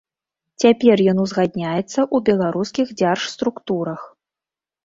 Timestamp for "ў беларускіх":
2.05-2.87